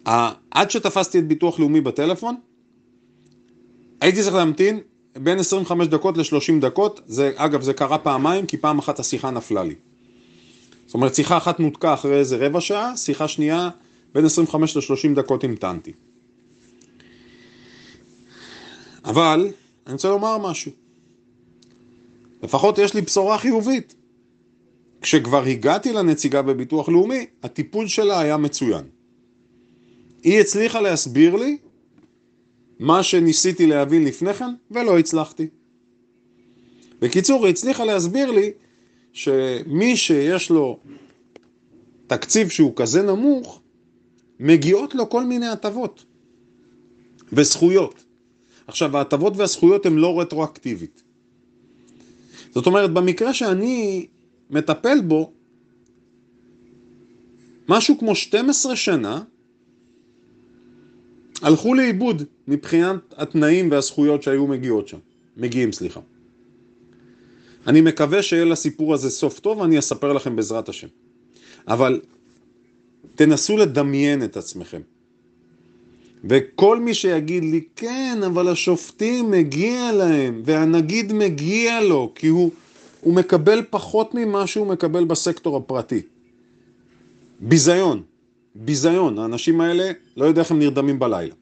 עד 0.05 0.71
שתפסתי 0.71 1.19
את 1.19 1.27
ביטוח 1.27 1.59
לאומי 1.59 1.81
בטלפון, 1.81 2.35
הייתי 4.01 4.21
צריך 4.21 4.35
להמתין 4.35 4.79
בין 5.17 5.39
25 5.39 5.87
דקות 5.87 6.17
ל-30 6.17 6.61
דקות, 6.61 7.01
זה, 7.07 7.31
אגב 7.35 7.61
זה 7.61 7.73
קרה 7.73 7.97
פעמיים, 7.97 8.45
כי 8.45 8.57
פעם 8.57 8.79
אחת 8.79 8.99
השיחה 8.99 9.31
נפלה 9.31 9.63
לי. 9.63 9.75
זאת 10.85 10.93
אומרת, 10.93 11.15
שיחה 11.15 11.37
אחת 11.37 11.59
נותקה 11.59 11.93
אחרי 11.93 12.19
איזה 12.19 12.37
רבע 12.47 12.61
שעה, 12.61 12.97
שיחה 12.97 13.27
שנייה 13.27 13.69
בין 14.13 14.25
25 14.25 14.77
ל-30 14.77 15.15
דקות 15.15 15.43
המתנתי. 15.43 15.91
אבל, 19.05 19.51
אני 19.85 19.93
רוצה 19.93 20.09
לומר 20.09 20.37
משהו. 20.37 20.71
לפחות 22.43 22.77
יש 22.77 22.93
לי 22.93 23.01
בשורה 23.01 23.37
חיובית. 23.37 23.95
כשכבר 25.01 25.43
הגעתי 25.43 25.93
לנציגה 25.93 26.41
בביטוח 26.41 26.89
לאומי, 26.89 27.25
הטיפול 27.43 27.87
שלה 27.87 28.19
היה 28.19 28.37
מצוין. 28.37 28.83
היא 30.23 30.39
הצליחה 30.39 30.81
להסביר 30.81 31.35
לי 31.35 31.57
מה 32.79 33.03
שניסיתי 33.03 33.67
להבין 33.67 34.05
לפני 34.05 34.33
כן, 34.33 34.53
ולא 34.71 34.99
הצלחתי. 34.99 35.47
בקיצור, 36.99 37.45
היא 37.45 37.53
הצליחה 37.53 37.85
להסביר 37.85 38.31
לי 38.31 38.51
שמי 39.13 39.97
שיש 39.97 40.49
לו 40.49 40.79
תקציב 42.07 42.49
שהוא 42.49 42.73
כזה 42.75 43.01
נמוך, 43.01 43.61
מגיעות 44.39 44.95
לו 44.95 45.09
כל 45.09 45.23
מיני 45.23 45.47
הטבות 45.47 46.05
וזכויות. 47.33 48.03
עכשיו, 48.67 48.97
ההטבות 48.97 49.37
והזכויות 49.37 49.85
הן 49.85 49.95
לא 49.95 50.21
רטרואקטיבית. 50.21 51.03
זאת 52.53 52.65
אומרת, 52.65 52.93
במקרה 52.93 53.33
שאני 53.33 54.07
מטפל 54.49 55.01
בו, 55.01 55.31
משהו 57.69 57.97
כמו 57.99 58.15
12 58.15 58.75
שנה 58.75 59.21
הלכו 61.41 61.73
לאיבוד 61.73 62.23
מבחינת 62.47 63.13
התנאים 63.17 63.71
והזכויות 63.71 64.23
שהיו 64.23 64.47
מגיעות 64.47 64.87
שם. 64.87 64.97
מגיעים, 65.37 65.71
סליחה. 65.71 65.99
אני 67.67 67.81
מקווה 67.81 68.23
שיהיה 68.23 68.45
לסיפור 68.45 68.93
הזה 68.93 69.09
סוף 69.09 69.39
טוב 69.39 69.57
ואני 69.57 69.79
אספר 69.79 70.13
לכם 70.13 70.35
בעזרת 70.35 70.69
השם. 70.69 70.87
אבל 71.67 72.01
תנסו 73.15 73.57
לדמיין 73.57 74.23
את 74.23 74.37
עצמכם. 74.37 74.81
וכל 76.23 76.79
מי 76.79 76.93
שיגיד 76.93 77.43
לי, 77.43 77.61
כן, 77.75 78.19
אבל 78.25 78.47
השופטים 78.47 79.31
מגיע 79.31 79.91
להם, 79.91 80.41
והנגיד 80.45 81.13
מגיע 81.13 81.81
לו, 81.81 82.11
כי 82.15 82.27
הוא, 82.27 82.51
הוא 83.01 83.13
מקבל 83.13 83.61
פחות 83.69 84.13
ממה 84.13 84.47
שהוא 84.47 84.67
מקבל 84.67 85.05
בסקטור 85.05 85.57
הפרטי. 85.57 86.01
ביזיון, 87.39 88.01
ביזיון. 88.55 89.19
האנשים 89.19 89.61
האלה, 89.61 89.91
לא 90.17 90.25
יודע 90.25 90.41
איך 90.41 90.51
הם 90.51 90.59
נרדמים 90.59 90.99
בלילה. 90.99 91.35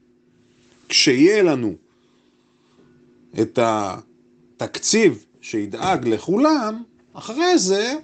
כשיהיה 0.88 1.42
לנו 1.42 1.74
את 3.40 3.58
התקציב 3.62 5.24
שידאג 5.40 6.08
לכולם, 6.08 6.82
אחרי 7.12 7.58
זה 7.58 7.94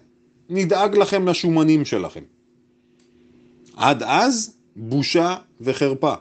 נדאג 0.50 0.96
לכם 0.96 1.28
לשומנים 1.28 1.84
שלכם. 1.84 2.22
עד 3.76 4.02
אז, 4.02 4.56
בושה 4.76 5.36
וחרפה. 5.60 6.14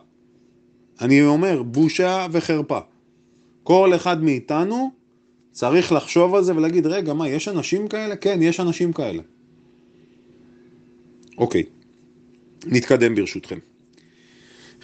אני 1.01 1.25
אומר, 1.25 1.63
בושה 1.63 2.27
וחרפה. 2.32 2.80
כל 3.63 3.96
אחד 3.96 4.24
מאיתנו 4.24 4.92
צריך 5.51 5.92
לחשוב 5.92 6.36
על 6.36 6.44
זה 6.44 6.56
ולהגיד, 6.56 6.86
רגע, 6.86 7.13
מה, 7.13 7.30
יש 7.30 7.48
אנשים 7.48 7.88
כאלה? 7.88 8.15
כן, 8.15 8.39
יש 8.42 8.60
אנשים 8.60 8.94
כאלה. 8.94 9.22
אוקיי, 11.38 11.63
נתקדם 12.65 13.15
ברשותכם. 13.15 13.57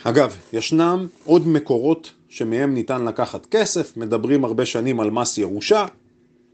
אגב, 0.03 0.37
ישנם 0.53 1.07
עוד 1.23 1.47
מקורות 1.47 2.11
שמהם 2.29 2.73
ניתן 2.73 3.05
לקחת 3.05 3.45
כסף, 3.45 3.97
מדברים 3.97 4.45
הרבה 4.45 4.65
שנים 4.65 4.99
על 4.99 5.11
מס 5.11 5.37
ירושה. 5.37 5.85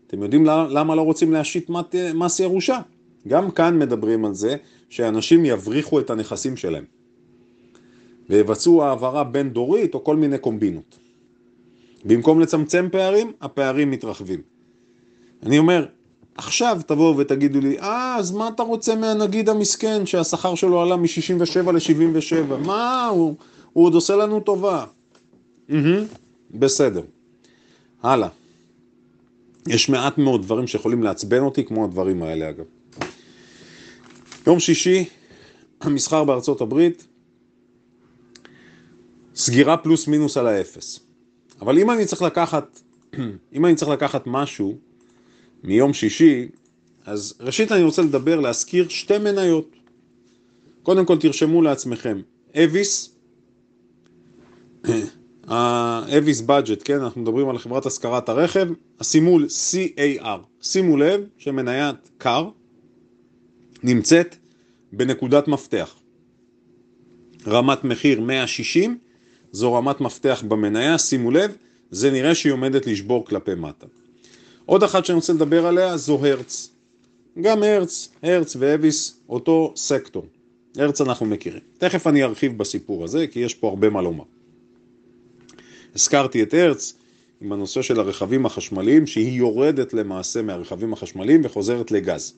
אתם 0.08 0.24
יודעים 0.24 0.46
למה 0.46 0.96
לא 0.96 1.02
רוצים 1.02 1.34
להשית 1.34 1.70
מס 2.14 2.40
ירושה? 2.40 2.80
גם 3.28 3.52
כאן 3.52 3.80
מדברים 3.80 4.26
על 4.26 4.34
זה 4.34 4.56
שאנשים 4.90 5.46
יבריחו 5.46 6.00
את 6.00 6.10
הנכסים 6.10 6.58
שלהם 6.58 6.84
ויבצעו 8.30 8.84
העברה 8.84 9.24
בין 9.24 9.50
דורית 9.50 9.94
או 9.94 10.04
כל 10.04 10.16
מיני 10.16 10.38
קומבינות. 10.38 11.00
במקום 12.06 12.40
לצמצם 12.40 12.88
פערים, 12.92 13.32
הפערים 13.42 13.92
מתרחבים. 13.92 14.42
אני 15.44 15.58
אומר, 15.58 15.86
עכשיו 16.38 16.80
תבואו 16.88 17.18
ותגידו 17.18 17.60
לי, 17.60 17.80
אה, 17.80 18.16
אז 18.16 18.32
מה 18.32 18.48
אתה 18.48 18.64
רוצה 18.64 18.96
מהנגיד 18.96 19.50
המסכן 19.50 20.06
שהשכר 20.06 20.56
שלו 20.56 20.82
עלה 20.82 20.96
מ-67 20.96 21.72
ל-77? 21.72 22.58
מה, 22.66 23.06
הוא, 23.06 23.36
הוא 23.74 23.86
עוד 23.86 23.94
עושה 23.94 24.16
לנו 24.16 24.40
טובה. 24.40 24.86
Mm-hmm, 25.70 25.74
בסדר. 26.52 27.02
הלאה. 28.04 28.28
יש 29.68 29.90
מעט 29.90 30.18
מאוד 30.18 30.42
דברים 30.42 30.68
שיכולים 30.68 31.04
לעצבן 31.04 31.40
אותי, 31.40 31.66
כמו 31.66 31.86
הדברים 31.86 32.24
האלה 32.24 32.50
אגב. 32.50 32.66
יום 34.48 34.60
שישי, 34.60 35.06
המסחר 35.82 36.24
בארצות 36.24 36.62
הברית, 36.62 37.08
סגירה 39.36 39.78
פלוס 39.78 40.08
מינוס 40.08 40.38
על 40.38 40.48
האפס. 40.48 41.00
אבל 41.62 41.80
אם 41.80 41.92
אני 41.92 42.06
צריך 42.06 42.22
לקחת, 42.22 42.80
אם 43.56 43.66
אני 43.66 43.76
צריך 43.76 43.92
לקחת 43.92 44.24
משהו 44.26 44.78
מיום 45.64 45.94
שישי, 45.94 46.48
אז 47.06 47.34
ראשית 47.40 47.72
אני 47.72 47.84
רוצה 47.84 48.02
לדבר, 48.02 48.40
להזכיר 48.40 48.88
שתי 48.88 49.18
מניות. 49.18 49.76
קודם 50.84 51.06
כל 51.06 51.18
תרשמו 51.20 51.62
לעצמכם, 51.62 52.22
אביס, 52.56 53.16
האביס 55.48 56.42
בדג'ט, 56.42 56.82
כן, 56.86 57.02
אנחנו 57.02 57.22
מדברים 57.22 57.50
על 57.50 57.58
חברת 57.58 57.86
השכרת 57.86 58.30
הרכב, 58.30 58.68
הסימול 59.00 59.46
CAR, 59.46 60.40
שימו 60.62 60.98
לב 60.98 61.22
שמניית 61.38 62.10
קר 62.18 62.50
נמצאת 63.84 64.36
בנקודת 64.94 65.48
מפתח. 65.48 65.96
רמת 67.48 67.84
מחיר 67.84 68.22
160, 68.22 68.98
זו 69.52 69.74
רמת 69.74 70.02
מפתח 70.02 70.44
במניה, 70.48 70.98
שימו 70.98 71.32
לב, 71.32 71.52
זה 71.92 72.12
נראה 72.12 72.36
שהיא 72.36 72.54
עומדת 72.54 72.88
לשבור 72.88 73.26
כלפי 73.26 73.56
מטה. 73.56 73.88
עוד 74.68 74.84
אחת 74.84 75.06
שאני 75.06 75.16
רוצה 75.16 75.34
לדבר 75.34 75.66
עליה 75.66 75.98
זו 75.98 76.26
הרץ. 76.26 76.70
גם 77.42 77.64
הרץ, 77.64 78.10
הרץ 78.24 78.56
ואביס, 78.60 79.20
אותו 79.30 79.74
סקטור. 79.76 80.26
הרץ 80.78 81.02
אנחנו 81.02 81.26
מכירים. 81.26 81.62
תכף 81.78 82.08
אני 82.08 82.24
ארחיב 82.24 82.58
בסיפור 82.58 83.04
הזה, 83.04 83.28
כי 83.28 83.40
יש 83.40 83.54
פה 83.54 83.70
הרבה 83.70 83.90
מה 83.90 84.02
לומר. 84.02 84.24
הזכרתי 85.96 86.44
את 86.44 86.54
הרץ 86.54 86.94
עם 87.42 87.52
הנושא 87.52 87.82
של 87.82 88.00
הרכבים 88.00 88.46
החשמליים, 88.46 89.08
שהיא 89.08 89.38
יורדת 89.38 89.94
למעשה 89.94 90.42
מהרכבים 90.42 90.94
החשמליים 90.94 91.42
וחוזרת 91.44 91.92
לגז. 91.92 92.34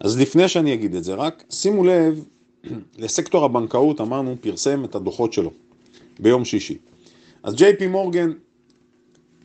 אז 0.00 0.20
לפני 0.20 0.48
שאני 0.48 0.74
אגיד 0.74 0.94
את 0.94 1.04
זה, 1.04 1.14
רק 1.14 1.44
שימו 1.50 1.84
לב, 1.84 2.24
לסקטור 2.98 3.44
הבנקאות 3.44 4.00
אמרנו, 4.00 4.36
פרסם 4.40 4.84
את 4.84 4.94
הדוחות 4.94 5.32
שלו 5.32 5.50
ביום 6.20 6.44
שישי. 6.44 6.78
אז 7.42 7.54
ג'יי 7.54 7.76
פי 7.76 7.86
מורגן 7.86 8.32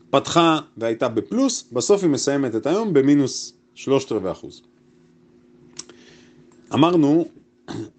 פתחה 0.10 0.60
והייתה 0.78 1.08
בפלוס, 1.08 1.70
בסוף 1.72 2.04
היא 2.04 2.10
מסיימת 2.10 2.56
את 2.56 2.66
היום 2.68 2.94
במינוס 2.94 3.54
שלושת 3.76 4.12
רבעי 4.12 4.32
אחוז. 4.32 4.62
אמרנו 6.74 7.26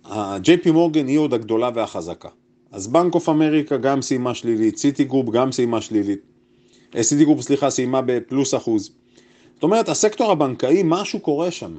ה-JP 0.04 0.72
מורגן 0.72 1.06
היא 1.06 1.18
עוד 1.18 1.34
הגדולה 1.34 1.70
והחזקה. 1.74 2.28
אז 2.72 2.86
בנק 2.86 3.14
אוף 3.14 3.28
אמריקה 3.28 3.76
גם 3.76 4.02
סיימה 4.02 4.34
שלילית, 4.34 4.78
סיטי 4.78 5.04
גרופ 5.04 5.30
גם 5.30 5.52
סיימה 5.52 5.80
שלילית. 5.80 6.20
סיטי 7.00 7.24
גרופ, 7.24 7.40
סליחה, 7.40 7.70
סיימה 7.70 8.00
בפלוס 8.02 8.54
אחוז. 8.54 8.90
זאת 9.54 9.62
אומרת, 9.62 9.88
הסקטור 9.88 10.32
הבנקאי, 10.32 10.82
משהו 10.84 11.20
קורה 11.20 11.50
שם. 11.50 11.76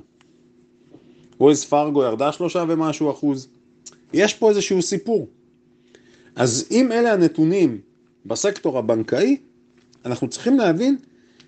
וולס 1.39 1.65
פרגו 1.65 2.03
ירדה 2.03 2.31
שלושה 2.31 2.63
ומשהו 2.67 3.11
אחוז. 3.11 3.47
יש 4.13 4.33
פה 4.33 4.49
איזשהו 4.49 4.81
סיפור. 4.81 5.27
אז 6.35 6.67
אם 6.71 6.91
אלה 6.91 7.13
הנתונים 7.13 7.81
בסקטור 8.25 8.77
הבנקאי, 8.77 9.37
אנחנו 10.05 10.27
צריכים 10.27 10.57
להבין 10.57 10.97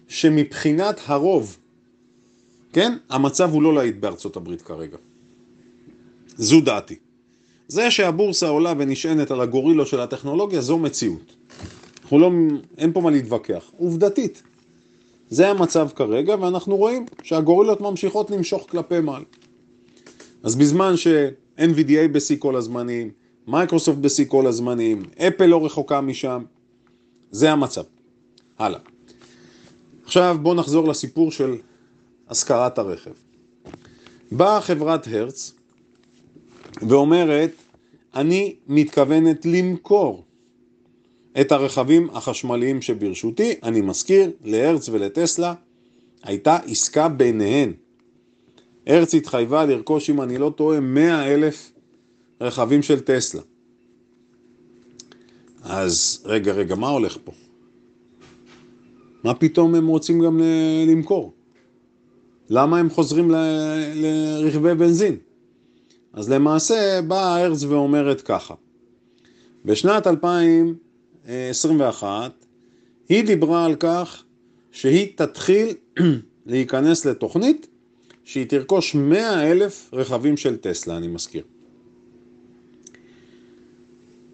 שמבחינת 0.07 0.99
הרוב, 1.05 1.57
כן, 2.73 2.97
המצב 3.09 3.53
הוא 3.53 3.63
לא 3.63 3.73
להיט 3.73 3.95
בארצות 3.95 4.35
הברית 4.35 4.61
כרגע. 4.61 4.97
זו 6.35 6.61
דעתי. 6.61 6.95
זה 7.67 7.91
שהבורסה 7.91 8.49
עולה 8.49 8.73
ונשענת 8.77 9.31
על 9.31 9.41
הגורילו 9.41 9.85
של 9.85 9.99
הטכנולוגיה, 9.99 10.61
זו 10.61 10.77
מציאות. 10.77 11.35
אנחנו 12.01 12.19
לא, 12.19 12.31
אין 12.77 12.93
פה 12.93 13.01
מה 13.01 13.11
להתווכח. 13.11 13.71
עובדתית. 13.77 14.43
זה 15.29 15.49
המצב 15.49 15.89
כרגע, 15.95 16.35
ואנחנו 16.39 16.77
רואים 16.77 17.05
שהגורילות 17.23 17.81
ממשיכות 17.81 18.31
למשוך 18.31 18.65
כלפי 18.69 18.99
מעל. 18.99 19.23
אז 20.43 20.55
בזמן 20.55 20.97
ש-NVDA 20.97 22.07
בשיא 22.11 22.35
כל 22.39 22.55
הזמנים, 22.55 23.11
מייקרוסופט 23.47 23.97
בשיא 23.97 24.25
כל 24.27 24.47
הזמנים, 24.47 25.03
אפל 25.27 25.45
לא 25.45 25.65
רחוקה 25.65 26.01
משם, 26.01 26.43
זה 27.31 27.51
המצב. 27.51 27.83
הלאה. 28.61 28.79
עכשיו 30.03 30.37
בואו 30.41 30.53
נחזור 30.53 30.87
לסיפור 30.87 31.31
של 31.31 31.55
השכרת 32.29 32.77
הרכב. 32.77 33.11
באה 34.31 34.61
חברת 34.61 35.07
הרץ 35.07 35.53
ואומרת, 36.89 37.51
אני 38.15 38.55
מתכוונת 38.67 39.45
למכור 39.45 40.23
את 41.41 41.51
הרכבים 41.51 42.09
החשמליים 42.09 42.81
שברשותי. 42.81 43.53
אני 43.63 43.81
מזכיר, 43.81 44.31
להרץ 44.43 44.89
ולטסלה 44.89 45.53
הייתה 46.23 46.57
עסקה 46.57 47.07
ביניהן. 47.07 47.73
הרץ 48.87 49.13
התחייבה 49.13 49.65
לרכוש, 49.65 50.09
אם 50.09 50.21
אני 50.21 50.37
לא 50.37 50.53
טועה, 50.55 50.79
100 50.79 51.33
אלף 51.33 51.71
רכבים 52.41 52.81
של 52.81 52.99
טסלה. 52.99 53.41
אז 55.63 56.21
רגע, 56.25 56.53
רגע, 56.53 56.75
מה 56.75 56.89
הולך 56.89 57.17
פה? 57.23 57.31
מה 59.23 59.33
פתאום 59.33 59.75
הם 59.75 59.87
רוצים 59.87 60.19
גם 60.19 60.39
למכור? 60.87 61.33
למה 62.49 62.79
הם 62.79 62.89
חוזרים 62.89 63.31
לרכבי 63.95 64.75
בנזין? 64.75 65.17
אז 66.13 66.29
למעשה 66.29 66.99
באה 67.07 67.45
ארץ 67.45 67.63
ואומרת 67.63 68.21
ככה, 68.21 68.53
בשנת 69.65 70.07
2021 70.07 72.45
היא 73.09 73.23
דיברה 73.23 73.65
על 73.65 73.75
כך 73.75 74.23
שהיא 74.71 75.07
תתחיל 75.15 75.67
להיכנס 76.45 77.05
לתוכנית 77.05 77.67
שהיא 78.23 78.47
תרכוש 78.47 78.95
100 78.95 79.51
אלף 79.51 79.89
רכבים 79.93 80.37
של 80.37 80.57
טסלה, 80.57 80.97
אני 80.97 81.07
מזכיר. 81.07 81.43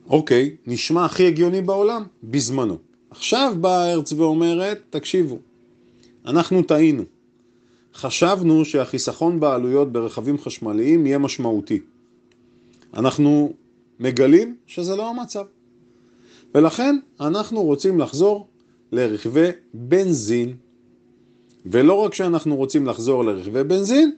אוקיי, 0.10 0.56
נשמע 0.68 1.06
הכי 1.06 1.28
הגיוני 1.28 1.62
בעולם, 1.62 2.04
בזמנו. 2.24 2.87
עכשיו 3.10 3.56
באה 3.62 3.94
ארץ 3.94 4.12
ואומרת, 4.12 4.82
תקשיבו, 4.90 5.40
אנחנו 6.26 6.62
טעינו. 6.64 7.04
חשבנו 7.94 8.66
שהחיסכון 8.66 9.40
בעלויות 9.40 9.92
ברכבים 9.92 10.38
חשמליים 10.38 11.06
יהיה 11.06 11.18
משמעותי. 11.18 11.80
אנחנו 12.94 13.54
מגלים 14.00 14.56
שזה 14.68 14.96
לא 14.96 15.10
המצב. 15.10 15.46
ולכן 16.56 16.96
אנחנו 17.20 17.64
רוצים 17.64 18.00
לחזור 18.00 18.48
לרכבי 18.92 19.50
בנזין. 19.74 20.56
ולא 21.66 21.94
רק 21.94 22.14
שאנחנו 22.14 22.56
רוצים 22.56 22.86
לחזור 22.86 23.26
לרכבי 23.26 23.64
בנזין, 23.64 24.12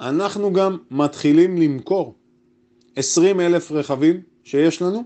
אנחנו 0.00 0.52
גם 0.52 0.76
מתחילים 0.90 1.58
למכור 1.58 2.14
20 2.96 3.40
אלף 3.40 3.72
רכבים 3.72 4.20
שיש 4.44 4.82
לנו 4.82 5.04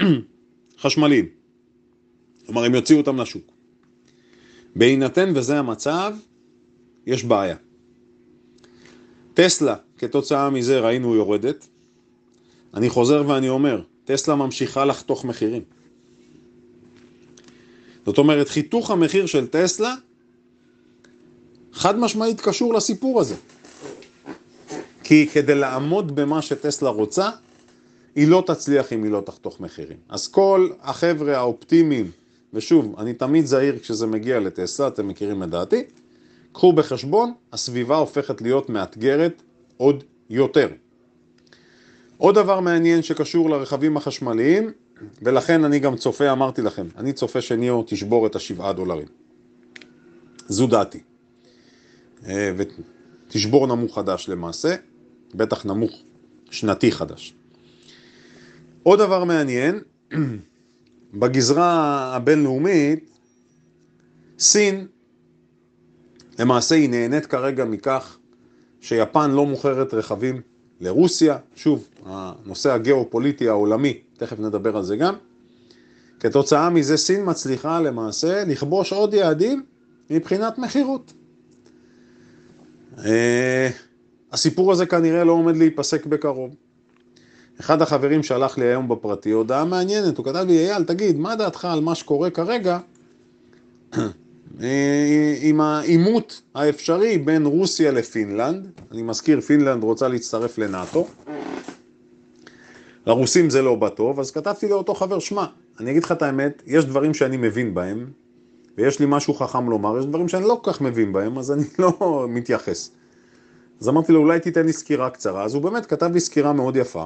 חשמליים. 0.82 1.43
כלומר, 2.46 2.64
הם 2.64 2.74
יוציאו 2.74 2.98
אותם 2.98 3.20
לשוק. 3.20 3.50
בהינתן 4.76 5.32
וזה 5.34 5.58
המצב, 5.58 6.14
יש 7.06 7.24
בעיה. 7.24 7.56
טסלה, 9.34 9.74
כתוצאה 9.98 10.50
מזה 10.50 10.80
ראינו 10.80 11.14
יורדת. 11.14 11.66
אני 12.74 12.90
חוזר 12.90 13.24
ואני 13.26 13.48
אומר, 13.48 13.82
טסלה 14.04 14.34
ממשיכה 14.34 14.84
לחתוך 14.84 15.24
מחירים. 15.24 15.62
זאת 18.06 18.18
אומרת, 18.18 18.48
חיתוך 18.48 18.90
המחיר 18.90 19.26
של 19.26 19.46
טסלה 19.46 19.94
חד 21.72 21.98
משמעית 21.98 22.40
קשור 22.40 22.74
לסיפור 22.74 23.20
הזה. 23.20 23.34
כי 25.04 25.26
כדי 25.32 25.54
לעמוד 25.54 26.16
במה 26.16 26.42
שטסלה 26.42 26.90
רוצה, 26.90 27.30
היא 28.14 28.28
לא 28.28 28.44
תצליח 28.46 28.92
אם 28.92 29.04
היא 29.04 29.12
לא 29.12 29.20
תחתוך 29.20 29.60
מחירים. 29.60 29.96
אז 30.08 30.28
כל 30.28 30.68
החבר'ה 30.82 31.36
האופטימיים, 31.36 32.10
ושוב, 32.54 32.94
אני 32.98 33.14
תמיד 33.14 33.46
זהיר 33.46 33.78
כשזה 33.78 34.06
מגיע 34.06 34.40
לטסלה, 34.40 34.88
אתם 34.88 35.08
מכירים 35.08 35.42
את 35.42 35.50
דעתי, 35.50 35.82
קחו 36.52 36.72
בחשבון, 36.72 37.32
הסביבה 37.52 37.96
הופכת 37.96 38.42
להיות 38.42 38.70
מאתגרת 38.70 39.42
עוד 39.76 40.04
יותר. 40.30 40.68
עוד 42.16 42.34
דבר 42.34 42.60
מעניין 42.60 43.02
שקשור 43.02 43.50
לרכבים 43.50 43.96
החשמליים, 43.96 44.72
ולכן 45.22 45.64
אני 45.64 45.78
גם 45.78 45.96
צופה, 45.96 46.32
אמרתי 46.32 46.62
לכם, 46.62 46.86
אני 46.96 47.12
צופה 47.12 47.40
שניאו 47.40 47.84
תשבור 47.86 48.26
את 48.26 48.36
השבעה 48.36 48.72
דולרים. 48.72 49.06
זו 50.48 50.66
דעתי. 50.66 51.00
אה, 52.26 52.52
ותשבור 52.56 53.66
נמוך 53.66 53.94
חדש 53.94 54.28
למעשה, 54.28 54.74
בטח 55.34 55.66
נמוך 55.66 55.92
שנתי 56.50 56.92
חדש. 56.92 57.34
עוד 58.82 58.98
דבר 58.98 59.24
מעניין, 59.24 59.80
בגזרה 61.14 61.70
הבינלאומית, 62.16 63.10
סין 64.38 64.86
למעשה 66.38 66.74
היא 66.74 66.90
נהנית 66.90 67.26
כרגע 67.26 67.64
מכך 67.64 68.18
שיפן 68.80 69.30
לא 69.30 69.46
מוכרת 69.46 69.94
רכבים 69.94 70.40
לרוסיה, 70.80 71.38
שוב, 71.54 71.88
הנושא 72.04 72.72
הגיאופוליטי 72.72 73.48
העולמי, 73.48 73.98
תכף 74.16 74.38
נדבר 74.38 74.76
על 74.76 74.82
זה 74.82 74.96
גם. 74.96 75.14
כתוצאה 76.20 76.70
מזה 76.70 76.96
סין 76.96 77.30
מצליחה 77.30 77.80
למעשה 77.80 78.44
לכבוש 78.44 78.92
עוד 78.92 79.14
יעדים 79.14 79.62
מבחינת 80.10 80.58
מכירות. 80.58 81.12
אה, 83.04 83.70
הסיפור 84.32 84.72
הזה 84.72 84.86
כנראה 84.86 85.24
לא 85.24 85.32
עומד 85.32 85.56
להיפסק 85.56 86.06
בקרוב. 86.06 86.54
אחד 87.60 87.82
החברים 87.82 88.22
שלח 88.22 88.58
לי 88.58 88.64
היום 88.64 88.88
בפרטי 88.88 89.30
הודעה 89.30 89.64
מעניינת, 89.64 90.18
הוא 90.18 90.26
כתב 90.26 90.44
לי, 90.48 90.70
אייל, 90.70 90.84
תגיד, 90.84 91.18
מה 91.18 91.36
דעתך 91.36 91.64
על 91.64 91.80
מה 91.80 91.94
שקורה 91.94 92.30
כרגע 92.30 92.78
עם 95.40 95.60
העימות 95.60 96.42
האפשרי 96.54 97.18
בין 97.18 97.46
רוסיה 97.46 97.92
לפינלנד, 97.92 98.66
אני 98.92 99.02
מזכיר, 99.02 99.40
פינלנד 99.40 99.82
רוצה 99.82 100.08
להצטרף 100.08 100.58
לנאטו, 100.58 101.06
לרוסים 103.06 103.50
זה 103.50 103.62
לא 103.62 103.74
בא 103.74 103.88
טוב, 103.88 104.20
אז 104.20 104.30
כתבתי 104.30 104.68
לאותו 104.68 104.94
חבר, 104.94 105.18
שמע, 105.18 105.44
אני 105.80 105.90
אגיד 105.90 106.04
לך 106.04 106.12
את 106.12 106.22
האמת, 106.22 106.62
יש 106.66 106.84
דברים 106.84 107.14
שאני 107.14 107.36
מבין 107.36 107.74
בהם, 107.74 108.06
ויש 108.78 109.00
לי 109.00 109.06
משהו 109.08 109.34
חכם 109.34 109.70
לומר, 109.70 109.98
יש 109.98 110.06
דברים 110.06 110.28
שאני 110.28 110.44
לא 110.44 110.60
כל 110.62 110.72
כך 110.72 110.80
מבין 110.80 111.12
בהם, 111.12 111.38
אז 111.38 111.52
אני 111.52 111.64
לא 111.78 112.26
מתייחס. 112.28 112.90
אז 113.80 113.88
אמרתי 113.88 114.12
לו, 114.12 114.20
אולי 114.20 114.40
תיתן 114.40 114.66
לי 114.66 114.72
סקירה 114.72 115.10
קצרה, 115.10 115.44
אז 115.44 115.54
הוא 115.54 115.62
באמת 115.62 115.86
כתב 115.86 116.10
לי 116.12 116.20
סקירה 116.20 116.52
מאוד 116.52 116.76
יפה. 116.76 117.04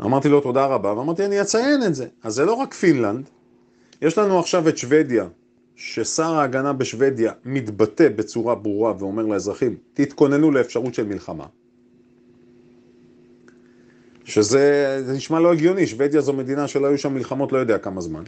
אמרתי 0.00 0.28
לו 0.28 0.40
תודה 0.40 0.66
רבה, 0.66 0.92
ואמרתי 0.98 1.24
אני 1.24 1.40
אציין 1.40 1.82
את 1.82 1.94
זה. 1.94 2.06
אז 2.22 2.34
זה 2.34 2.44
לא 2.44 2.54
רק 2.54 2.74
פינלנד, 2.74 3.24
יש 4.02 4.18
לנו 4.18 4.38
עכשיו 4.38 4.68
את 4.68 4.78
שוודיה, 4.78 5.28
ששר 5.76 6.34
ההגנה 6.34 6.72
בשוודיה 6.72 7.32
מתבטא 7.44 8.08
בצורה 8.08 8.54
ברורה 8.54 8.94
ואומר 8.98 9.26
לאזרחים, 9.26 9.76
תתכוננו 9.94 10.50
לאפשרות 10.50 10.94
של 10.94 11.06
מלחמה. 11.06 11.46
שזה 14.24 15.02
נשמע 15.14 15.40
לא 15.40 15.52
הגיוני, 15.52 15.86
שוודיה 15.86 16.20
זו 16.20 16.32
מדינה 16.32 16.68
שלא 16.68 16.86
היו 16.86 16.98
שם 16.98 17.14
מלחמות 17.14 17.52
לא 17.52 17.58
יודע 17.58 17.78
כמה 17.78 18.00
זמן. 18.00 18.22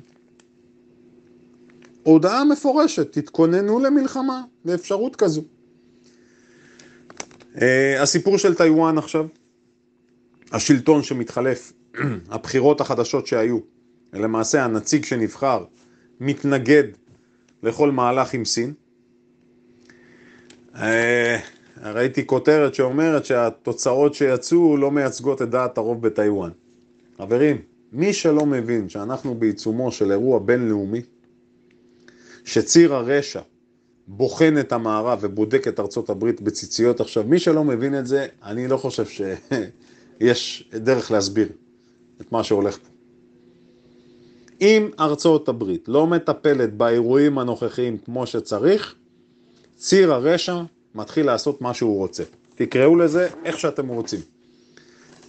הודעה 2.02 2.44
מפורשת, 2.44 3.12
תתכוננו 3.12 3.78
למלחמה, 3.78 4.42
לאפשרות 4.64 5.16
כזו. 5.16 5.42
Uh, 7.54 7.60
הסיפור 8.00 8.38
של 8.38 8.54
טיוואן 8.54 8.98
עכשיו, 8.98 9.26
השלטון 10.52 11.02
שמתחלף, 11.02 11.72
הבחירות 12.30 12.80
החדשות 12.80 13.26
שהיו, 13.26 13.58
למעשה 14.12 14.64
הנציג 14.64 15.04
שנבחר 15.04 15.64
מתנגד 16.20 16.84
לכל 17.62 17.90
מהלך 17.90 18.34
עם 18.34 18.44
סין. 18.44 18.72
אה, 20.76 21.38
ראיתי 21.82 22.26
כותרת 22.26 22.74
שאומרת 22.74 23.24
שהתוצאות 23.24 24.14
שיצאו 24.14 24.76
לא 24.76 24.90
מייצגות 24.90 25.42
את 25.42 25.50
דעת 25.50 25.78
הרוב 25.78 26.02
בטיוואן. 26.02 26.50
חברים, 27.18 27.56
מי 27.92 28.12
שלא 28.12 28.46
מבין 28.46 28.88
שאנחנו 28.88 29.34
בעיצומו 29.34 29.92
של 29.92 30.10
אירוע 30.10 30.38
בינלאומי, 30.38 31.02
שציר 32.44 32.94
הרשע 32.94 33.40
בוחן 34.08 34.58
את 34.60 34.72
המערב 34.72 35.18
ובודק 35.22 35.68
את 35.68 35.80
ארצות 35.80 36.10
הברית 36.10 36.40
בציציות 36.40 37.00
עכשיו, 37.00 37.24
מי 37.24 37.38
שלא 37.38 37.64
מבין 37.64 37.98
את 37.98 38.06
זה, 38.06 38.26
אני 38.42 38.68
לא 38.68 38.76
חושב 38.76 39.04
שיש 40.18 40.70
דרך 40.72 41.10
להסביר 41.10 41.48
את 42.20 42.32
מה 42.32 42.44
שהולך 42.44 42.78
פה. 42.78 42.88
אם 44.60 44.90
ארצות 45.00 45.48
הברית 45.48 45.88
לא 45.88 46.06
מטפלת 46.06 46.74
באירועים 46.74 47.38
הנוכחיים 47.38 47.98
כמו 47.98 48.26
שצריך, 48.26 48.94
ציר 49.76 50.12
הרשע 50.12 50.62
מתחיל 50.94 51.26
לעשות 51.26 51.62
מה 51.62 51.74
שהוא 51.74 51.96
רוצה. 51.96 52.22
תקראו 52.54 52.96
לזה 52.96 53.28
איך 53.44 53.58
שאתם 53.58 53.88
רוצים. 53.88 54.20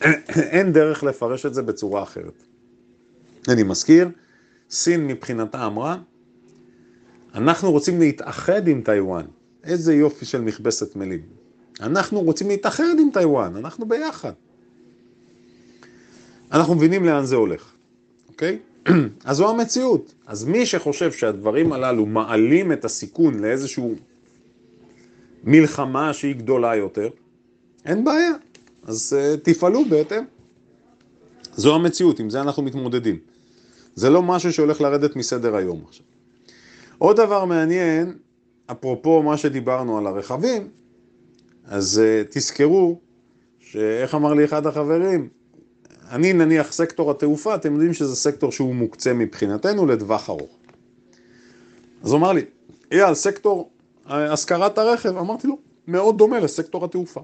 אין 0.54 0.74
דרך 0.74 1.04
לפרש 1.04 1.46
את 1.46 1.54
זה 1.54 1.62
בצורה 1.62 2.04
אחרת. 2.04 2.44
אני 3.48 3.64
מזכיר, 3.64 4.10
סין 4.70 5.08
מבחינתה 5.08 5.66
אמרה, 5.66 5.98
אנחנו 7.36 7.72
רוצים 7.72 8.00
להתאחד 8.00 8.68
עם 8.68 8.82
טיוואן. 8.82 9.26
איזה 9.64 9.94
יופי 9.94 10.26
של 10.26 10.42
מכבסת 10.42 10.96
מילים. 10.96 11.22
אנחנו 11.80 12.22
רוצים 12.22 12.48
להתאחד 12.48 12.96
עם 13.00 13.10
טיוואן, 13.14 13.56
אנחנו 13.56 13.88
ביחד. 13.88 14.34
אנחנו 16.52 16.76
מבינים 16.76 17.06
לאן 17.06 17.26
זה 17.26 17.36
הולך, 17.36 17.74
אוקיי? 18.28 18.60
אז 19.26 19.38
זו 19.38 19.50
המציאות. 19.50 20.14
אז 20.28 20.46
מי 20.46 20.66
שחושב 20.66 21.12
שהדברים 21.12 21.74
הללו 21.74 22.06
מעלים 22.06 22.72
את 22.72 22.86
הסיכון 22.86 23.40
לאיזשהו 23.40 23.96
מלחמה 25.44 26.14
שהיא 26.14 26.36
גדולה 26.36 26.76
יותר, 26.76 27.10
אין 27.86 28.04
בעיה. 28.04 28.32
אז 28.84 29.18
uh, 29.18 29.40
תפעלו 29.40 29.86
בהתאם. 29.90 30.24
זו 31.56 31.76
המציאות, 31.76 32.20
עם 32.20 32.30
זה 32.30 32.42
אנחנו 32.42 32.64
מתמודדים. 32.64 33.20
זה 33.96 34.10
לא 34.10 34.24
משהו 34.24 34.54
שהולך 34.54 34.82
לרדת 34.82 35.16
מסדר 35.16 35.56
היום 35.56 35.84
עכשיו. 35.88 36.06
עוד 36.98 37.18
דבר 37.18 37.46
מעניין, 37.46 38.18
אפרופו 38.72 39.24
מה 39.24 39.38
שדיברנו 39.38 39.98
על 39.98 40.08
הרכבים, 40.08 40.68
אז 41.66 42.02
uh, 42.02 42.28
תזכרו 42.30 43.00
שאיך 43.60 44.16
אמר 44.16 44.34
לי 44.34 44.46
אחד 44.46 44.68
החברים, 44.68 45.30
אני 46.10 46.34
נניח 46.34 46.72
סקטור 46.72 47.12
התעופה, 47.12 47.56
אתם 47.56 47.74
יודעים 47.74 47.94
שזה 47.94 48.16
סקטור 48.16 48.52
שהוא 48.52 48.76
מוקצה 48.76 49.14
מבחינתנו 49.14 49.86
לטווח 49.86 50.30
ארוך. 50.30 50.58
אז 52.04 52.12
הוא 52.12 52.20
אמר 52.20 52.32
לי, 52.32 52.46
אייל, 52.92 53.14
סקטור 53.14 53.70
השכרת 54.06 54.78
הרכב, 54.78 55.18
אמרתי 55.18 55.48
לו, 55.48 55.58
מאוד 55.88 56.18
דומה 56.18 56.40
לסקטור 56.40 56.86
התעופה. 56.86 57.22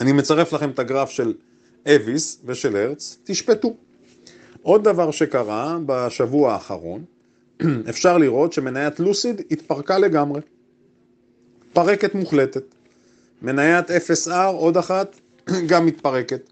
אני 0.00 0.12
מצרף 0.12 0.52
לכם 0.52 0.70
את 0.70 0.78
הגרף 0.78 1.10
של 1.10 1.34
אביס 1.88 2.40
ושל 2.44 2.76
הרץ, 2.76 3.18
תשפטו. 3.24 3.76
עוד 4.62 4.84
דבר 4.84 5.10
שקרה 5.10 5.78
בשבוע 5.86 6.52
האחרון, 6.52 7.04
אפשר 7.90 8.18
לראות 8.18 8.52
שמניית 8.52 9.00
לוסיד 9.00 9.42
התפרקה 9.50 9.98
לגמרי. 9.98 10.40
פרקת 11.72 12.14
מוחלטת. 12.14 12.74
מניית 13.42 13.90
0R, 13.90 14.32
עוד 14.52 14.76
אחת, 14.76 15.16
גם 15.68 15.86
מתפרקת. 15.86 16.50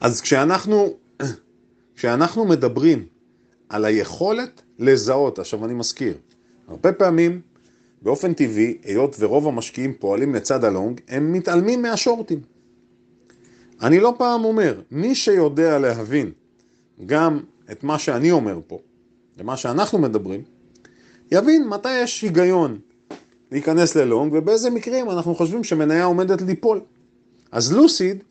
אז 0.00 0.20
כשאנחנו, 0.20 0.96
כשאנחנו 1.96 2.44
מדברים 2.44 3.06
על 3.68 3.84
היכולת 3.84 4.62
לזהות, 4.78 5.38
עכשיו 5.38 5.64
אני 5.64 5.74
מזכיר, 5.74 6.14
הרבה 6.68 6.92
פעמים, 6.92 7.40
באופן 8.02 8.34
טבעי, 8.34 8.78
היות 8.84 9.16
ורוב 9.18 9.48
המשקיעים 9.48 9.94
פועלים 9.94 10.34
לצד 10.34 10.64
הלונג, 10.64 11.00
הם 11.08 11.32
מתעלמים 11.32 11.82
מהשורטים. 11.82 12.40
אני 13.82 14.00
לא 14.00 14.14
פעם 14.18 14.44
אומר, 14.44 14.80
מי 14.90 15.14
שיודע 15.14 15.78
להבין 15.78 16.32
גם 17.06 17.40
את 17.72 17.84
מה 17.84 17.98
שאני 17.98 18.30
אומר 18.30 18.60
פה, 18.66 18.78
למה 19.38 19.56
שאנחנו 19.56 19.98
מדברים, 19.98 20.42
יבין 21.32 21.68
מתי 21.68 22.00
יש 22.02 22.22
היגיון 22.22 22.78
להיכנס 23.52 23.96
ללונג 23.96 24.32
ובאיזה 24.34 24.70
מקרים 24.70 25.10
אנחנו 25.10 25.34
חושבים 25.34 25.64
שמניה 25.64 26.04
עומדת 26.04 26.42
ליפול. 26.42 26.80
אז 27.52 27.72
לוסיד, 27.72 28.22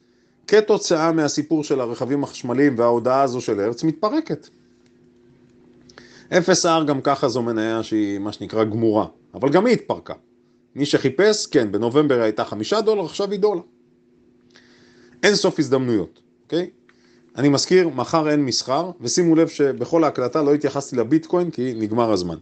כתוצאה 0.49 1.11
מהסיפור 1.11 1.63
של 1.63 1.81
הרכבים 1.81 2.23
החשמליים 2.23 2.75
וההודעה 2.77 3.21
הזו 3.21 3.41
של 3.41 3.59
הרץ, 3.59 3.83
מתפרקת. 3.83 4.49
0R 6.31 6.83
גם 6.87 7.01
ככה 7.01 7.29
זו 7.29 7.41
מניה 7.41 7.83
שהיא 7.83 8.19
מה 8.19 8.31
שנקרא 8.31 8.63
גמורה, 8.63 9.05
אבל 9.33 9.49
גם 9.49 9.65
היא 9.65 9.73
התפרקה. 9.73 10.13
מי 10.75 10.85
שחיפש, 10.85 11.45
כן, 11.45 11.71
בנובמבר 11.71 12.21
הייתה 12.21 12.45
חמישה 12.45 12.81
דולר, 12.81 13.05
עכשיו 13.05 13.31
היא 13.31 13.39
דולר. 13.39 13.61
אין 15.23 15.35
סוף 15.35 15.59
הזדמנויות, 15.59 16.21
אוקיי? 16.43 16.69
אני 17.35 17.49
מזכיר, 17.49 17.89
מחר 17.89 18.29
אין 18.29 18.45
מסחר, 18.45 18.91
ושימו 19.01 19.35
לב 19.35 19.47
שבכל 19.47 20.03
ההקלטה 20.03 20.41
לא 20.41 20.53
התייחסתי 20.53 20.95
לביטקוין 20.95 21.51
כי 21.51 21.73
נגמר 21.77 22.11
הזמן. 22.11 22.37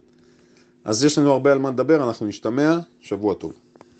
אז 0.84 1.04
יש 1.04 1.18
לנו 1.18 1.32
הרבה 1.32 1.52
על 1.52 1.58
מה 1.58 1.70
לדבר, 1.70 2.08
אנחנו 2.08 2.26
נשתמע, 2.26 2.78
שבוע 3.00 3.34
טוב. 3.34 3.52